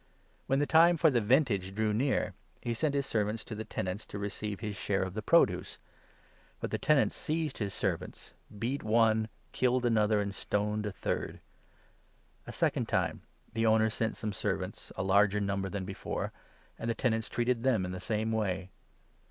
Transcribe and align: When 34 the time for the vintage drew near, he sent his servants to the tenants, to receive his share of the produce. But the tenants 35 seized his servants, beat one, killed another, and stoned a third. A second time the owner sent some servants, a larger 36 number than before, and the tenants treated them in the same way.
When 0.47 0.57
34 0.57 0.57
the 0.65 0.71
time 0.87 0.97
for 0.97 1.11
the 1.11 1.21
vintage 1.21 1.75
drew 1.75 1.93
near, 1.93 2.33
he 2.59 2.73
sent 2.73 2.95
his 2.95 3.05
servants 3.05 3.43
to 3.45 3.53
the 3.53 3.63
tenants, 3.63 4.07
to 4.07 4.17
receive 4.17 4.59
his 4.59 4.75
share 4.75 5.03
of 5.03 5.13
the 5.13 5.21
produce. 5.21 5.77
But 6.59 6.71
the 6.71 6.79
tenants 6.79 7.13
35 7.13 7.23
seized 7.25 7.57
his 7.59 7.71
servants, 7.75 8.33
beat 8.57 8.81
one, 8.81 9.29
killed 9.51 9.85
another, 9.85 10.19
and 10.19 10.33
stoned 10.33 10.87
a 10.87 10.91
third. 10.91 11.39
A 12.47 12.51
second 12.51 12.87
time 12.87 13.21
the 13.53 13.67
owner 13.67 13.91
sent 13.91 14.17
some 14.17 14.33
servants, 14.33 14.91
a 14.95 15.03
larger 15.03 15.37
36 15.37 15.45
number 15.47 15.69
than 15.69 15.85
before, 15.85 16.31
and 16.79 16.89
the 16.89 16.95
tenants 16.95 17.29
treated 17.29 17.61
them 17.61 17.85
in 17.85 17.91
the 17.91 17.99
same 17.99 18.31
way. 18.31 18.71